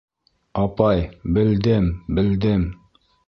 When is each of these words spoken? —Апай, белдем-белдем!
—Апай, 0.61 1.01
белдем-белдем! 1.37 2.63